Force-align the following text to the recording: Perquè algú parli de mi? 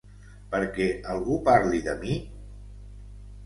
Perquè 0.53 0.87
algú 1.15 1.39
parli 1.51 1.85
de 1.91 1.95
mi? 2.03 2.19